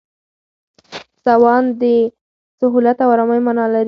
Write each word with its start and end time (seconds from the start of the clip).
سوان 1.25 1.63
د 1.81 1.83
سهولت 2.59 2.97
او 3.03 3.09
آرامۍ 3.15 3.39
مانا 3.47 3.65
لري. 3.73 3.79